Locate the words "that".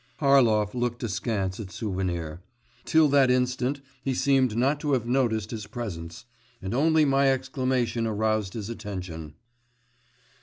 3.09-3.29